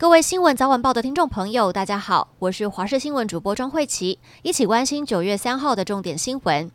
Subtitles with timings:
[0.00, 6.70] 各位新闻早晚报的听众朋友，大家好，我是华视新闻主播庄慧琪，一起关心九月三号的重点新闻。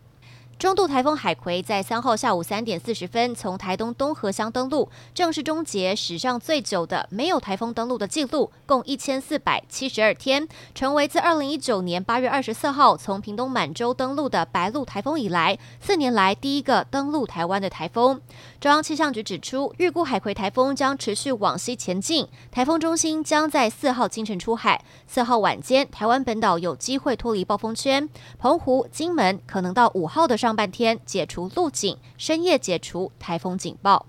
[0.63, 18.21] 中度台风海葵在三号下午三点四十分从台东东河乡登陆，正式终结史上最久的没有台风登陆的记录，共一千四百七十二天，成为自二零一九年八月二十四号从屏东满洲登陆的白鹿台风以来，四年来第一个登陆台湾的台风。
[18.61, 28.07] 中央气象局指出，预估海葵台风将持续往西前进，台风中心将在四号清晨出海，四号晚间台湾本岛有机会脱离暴风圈，
[28.39, 34.05] 澎湖、金门可能到五号的上半天解除路警，深夜解除台风警报。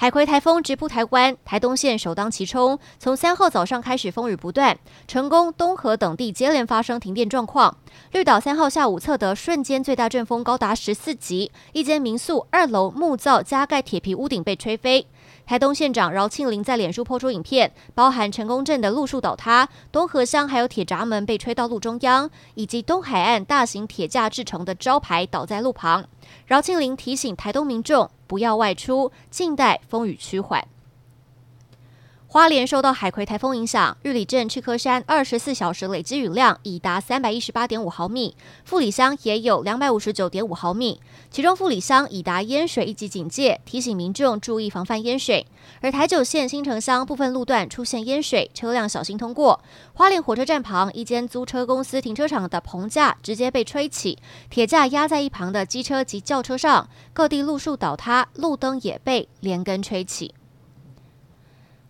[0.00, 2.78] 海葵台风直扑台湾，台东县首当其冲。
[3.00, 7.76] 从三号早上开始，风雨不断，成功、东河等地接连发生停电状况。
[8.12, 15.08] 绿岛三号下午测得瞬间最大阵风高达十四级，一间民宿二楼木造加盖铁皮屋顶被吹飞。
[15.48, 26.04] 台东县长饶庆林在脸书抛出影片，包含成功镇的路树倒塌、东河乡还有铁闸门被吹到路中央，以及东海岸大型铁架制成的招牌倒在路旁。
[26.44, 30.62] 饶庆林提醒台东民众不要外出，静待风雨趋缓。
[32.30, 45.46] 花莲受到海葵台风影响，玉里镇赤科山二十四小时累积雨量已达三百一十八点五毫米，富里乡也有两百五十九点五毫米，其中富里乡已达淹水一级警戒，提醒民众注意防范淹水。
[45.80, 49.58] 而台九线新城乡部分路段出现淹水，车辆小心通过。
[49.94, 54.18] 花莲火车站旁一间租车公司停车场的棚架直接被吹起，
[54.50, 60.34] 铁架压在一旁的机车及轿车上，各地路树倒塌，路灯也被连根吹起。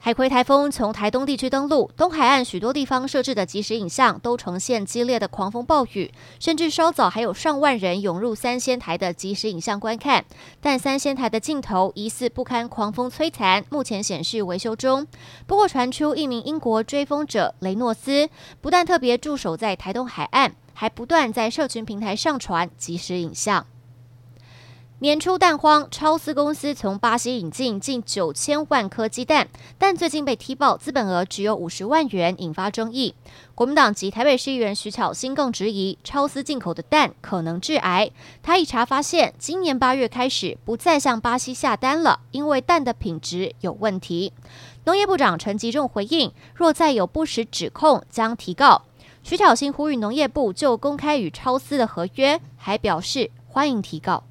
[0.01, 10.25] 海葵台风从台东地区登陆，东海岸许多地方设置的即时影像都呈现激烈的狂风暴雨，甚至稍早还有上万人涌入三仙台的即时影像观看。
[10.61, 15.05] 但三仙台的镜头疑似不堪狂风摧残，目前显示维修中。
[15.49, 23.67] 不过传出一名英国追风者雷诺斯，不但特别驻守在台东海岸，还不断在社群平台上传即时影像。
[25.01, 29.47] 年初蛋荒，超丝公司从巴西引进近九千万颗鸡蛋，
[29.79, 33.15] 但最近被踢爆资本额只有五十万元，引发争议。
[33.55, 38.11] 国民党籍台北市议员徐巧芯更质疑超丝进口的蛋可能致癌。
[38.43, 44.33] 他一查发现，今年八月开始不再向巴西下单了，因为蛋的品质有问题。
[44.87, 48.83] 农业部长陈吉仲回应，若再有不实指控，将提告。
[49.23, 54.25] 徐巧芯呼吁农业部就公开与超丝的合约，还表示欢迎提告。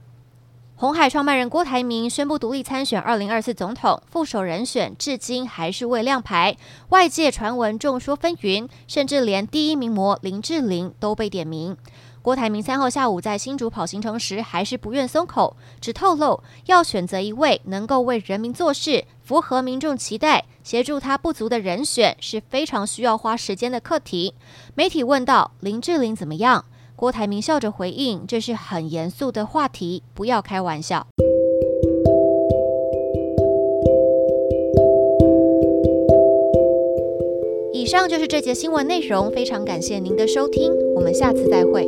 [0.80, 6.56] 红海创办人郭台铭宣布独立参选二零二四总统，副手人选至今还是未亮牌，
[6.90, 11.76] 外界传闻众说纷纭，甚至连第一名模林志玲都被点名。
[12.22, 24.36] 郭台铭三号下午在新竹跑行程时，还是不愿松口，只透露要选择一位能够为人民做事、符合民众期待、协助他不足的人选，是非常需要花时间的课题。
[24.76, 26.66] 媒体问到林志玲怎么样？
[26.98, 31.06] 郭台铭笑着回应：“这是很严肃的话题，不要开玩笑。”
[37.72, 41.88] 以上就是这节新闻内容，非常感谢您的收听，我们下次再会。